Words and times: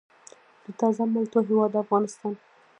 د 0.63 0.65
تازه 0.79 1.03
مالټو 1.13 1.39
هیواد 1.49 1.73
افغانستان. 1.83 2.33